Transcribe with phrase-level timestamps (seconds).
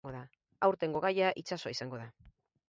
[0.67, 2.09] Aurtengo gaia itsasoa izango da.